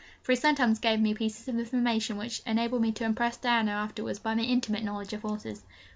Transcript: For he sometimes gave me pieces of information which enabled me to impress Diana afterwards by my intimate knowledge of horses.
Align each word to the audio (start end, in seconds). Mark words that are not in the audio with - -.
For 0.23 0.31
he 0.31 0.35
sometimes 0.35 0.79
gave 0.79 0.99
me 0.99 1.13
pieces 1.13 1.47
of 1.47 1.59
information 1.59 2.17
which 2.17 2.41
enabled 2.47 2.81
me 2.81 2.91
to 2.93 3.03
impress 3.03 3.37
Diana 3.37 3.73
afterwards 3.73 4.17
by 4.17 4.33
my 4.33 4.41
intimate 4.41 4.83
knowledge 4.83 5.13
of 5.13 5.21
horses. 5.21 5.63